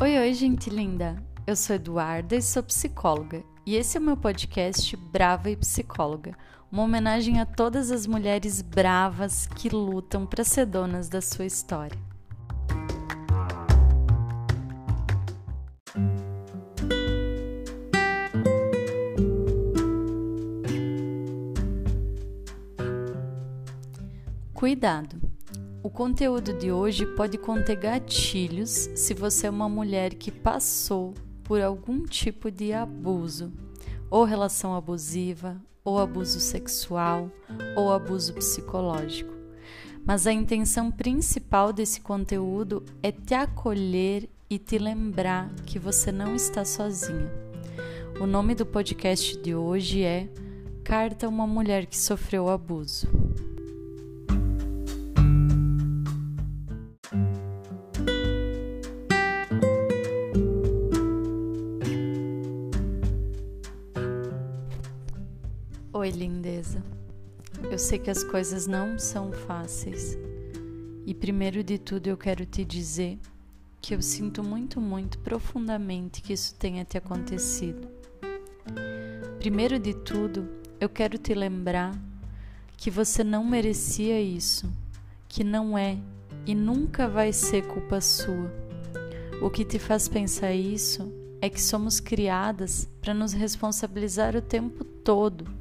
[0.00, 1.20] Oi, oi, gente linda!
[1.44, 6.36] Eu sou Eduarda e sou psicóloga, e esse é o meu podcast Brava e Psicóloga,
[6.70, 11.98] uma homenagem a todas as mulheres bravas que lutam para ser donas da sua história.
[24.54, 25.27] Cuidado!
[25.80, 31.62] O conteúdo de hoje pode conter gatilhos se você é uma mulher que passou por
[31.62, 33.52] algum tipo de abuso,
[34.10, 37.30] ou relação abusiva, ou abuso sexual,
[37.76, 39.32] ou abuso psicológico.
[40.04, 46.34] Mas a intenção principal desse conteúdo é te acolher e te lembrar que você não
[46.34, 47.32] está sozinha.
[48.20, 50.28] O nome do podcast de hoje é
[50.82, 53.06] Carta a uma Mulher que Sofreu Abuso.
[65.98, 66.80] Oi, lindeza.
[67.68, 70.16] Eu sei que as coisas não são fáceis.
[71.04, 73.18] E primeiro de tudo eu quero te dizer
[73.80, 77.88] que eu sinto muito, muito profundamente que isso tenha te acontecido.
[79.40, 81.92] Primeiro de tudo, eu quero te lembrar
[82.76, 84.72] que você não merecia isso,
[85.28, 85.98] que não é
[86.46, 88.54] e nunca vai ser culpa sua.
[89.42, 94.84] O que te faz pensar isso é que somos criadas para nos responsabilizar o tempo
[94.84, 95.58] todo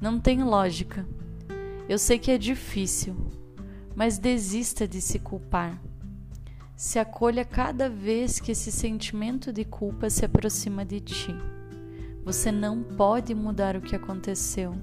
[0.00, 1.06] não tem lógica.
[1.88, 3.14] Eu sei que é difícil,
[3.94, 5.80] mas desista de se culpar.
[6.76, 11.34] Se acolha cada vez que esse sentimento de culpa se aproxima de ti.
[12.24, 14.74] Você não pode mudar o que aconteceu,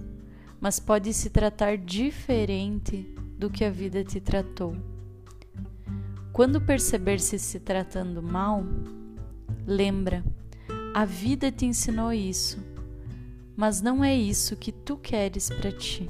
[0.59, 4.75] mas pode se tratar diferente do que a vida te tratou.
[6.31, 8.63] Quando perceber-se se tratando mal,
[9.65, 10.23] lembra,
[10.93, 12.70] a vida te ensinou isso
[13.61, 16.09] mas não é isso que tu queres para ti.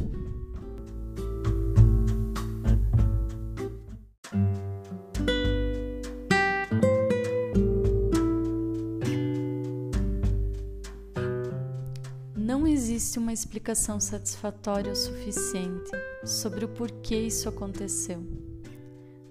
[12.33, 15.91] Não existe uma explicação satisfatória o suficiente
[16.23, 18.25] sobre o porquê isso aconteceu.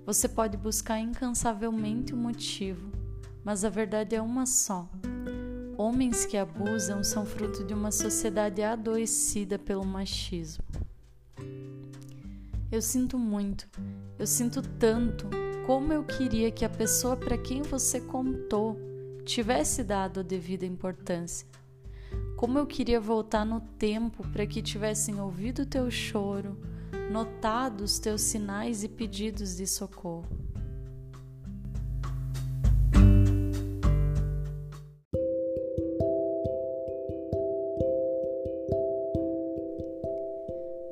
[0.04, 2.92] Você pode buscar incansavelmente o motivo,
[3.42, 4.86] mas a verdade é uma só
[5.82, 10.62] Homens que abusam são fruto de uma sociedade adoecida pelo machismo.
[12.70, 13.66] Eu sinto muito,
[14.18, 15.26] eu sinto tanto
[15.66, 18.78] como eu queria que a pessoa para quem você contou
[19.24, 21.48] tivesse dado a devida importância.
[22.36, 26.58] Como eu queria voltar no tempo para que tivessem ouvido o teu choro,
[27.10, 30.39] notado os teus sinais e pedidos de socorro.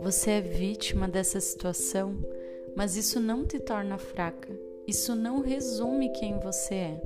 [0.08, 2.16] Você é vítima dessa situação,
[2.74, 4.48] mas isso não te torna fraca.
[4.86, 7.02] Isso não resume quem você é.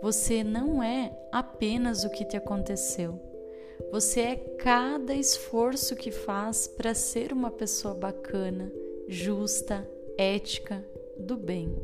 [0.00, 3.20] Você não é apenas o que te aconteceu.
[3.92, 8.72] Você é cada esforço que faz para ser uma pessoa bacana,
[9.06, 9.86] justa,
[10.16, 10.82] ética,
[11.18, 11.76] do bem.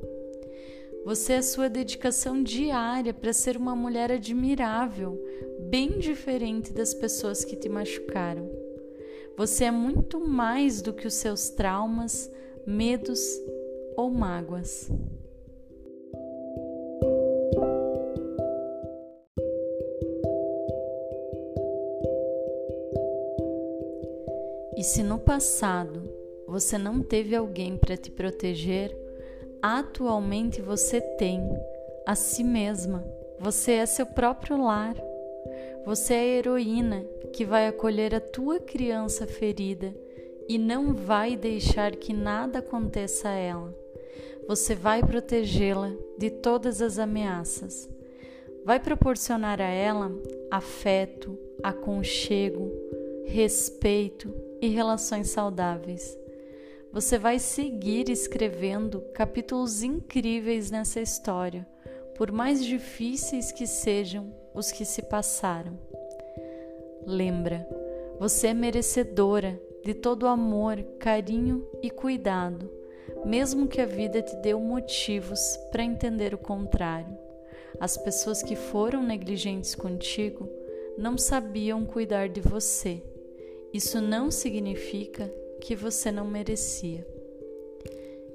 [1.04, 5.22] Você é a sua dedicação diária para ser uma mulher admirável,
[5.68, 8.59] bem diferente das pessoas que te machucaram.
[9.36, 12.30] Você é muito mais do que os seus traumas,
[12.66, 13.20] medos
[13.96, 14.90] ou mágoas.
[24.76, 26.02] E se no passado
[26.46, 28.96] você não teve alguém para te proteger,
[29.62, 31.42] atualmente você tem
[32.06, 33.04] a si mesma.
[33.38, 34.96] Você é seu próprio lar.
[35.84, 39.94] Você é a heroína que vai acolher a tua criança ferida
[40.48, 43.74] e não vai deixar que nada aconteça a ela.
[44.46, 47.88] Você vai protegê-la de todas as ameaças.
[48.64, 50.12] Vai proporcionar a ela
[50.50, 52.70] afeto, aconchego,
[53.24, 56.18] respeito e relações saudáveis.
[56.92, 61.66] Você vai seguir escrevendo capítulos incríveis nessa história,
[62.16, 65.78] por mais difíceis que sejam os que se passaram.
[67.06, 67.66] Lembra,
[68.18, 72.70] você é merecedora de todo amor, carinho e cuidado,
[73.24, 77.16] mesmo que a vida te deu motivos para entender o contrário.
[77.78, 80.48] As pessoas que foram negligentes contigo
[80.98, 83.02] não sabiam cuidar de você.
[83.72, 87.06] Isso não significa que você não merecia.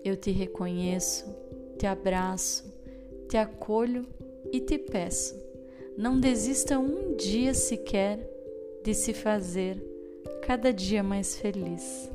[0.03, 1.25] Eu te reconheço,
[1.77, 2.73] te abraço,
[3.29, 4.07] te acolho
[4.51, 5.35] e te peço,
[5.97, 8.19] não desista um dia sequer
[8.83, 9.77] de se fazer
[10.45, 12.09] cada dia mais feliz.